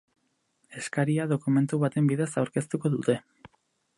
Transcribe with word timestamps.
Eskaria 0.79 1.27
dokumentu 1.33 1.79
baten 1.85 2.09
bidez 2.13 2.29
aurkeztuko 2.43 2.95
dute. 2.97 3.21